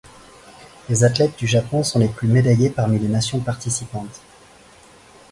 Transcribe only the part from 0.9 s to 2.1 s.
athlètes du Japon sont les